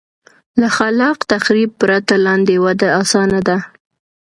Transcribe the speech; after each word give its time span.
له 0.61 0.67
خلاق 0.77 1.17
تخریب 1.31 1.69
پرته 1.81 2.15
لاندې 2.25 2.55
وده 2.65 2.87
اسانه 3.01 3.39
ده. 3.47 3.57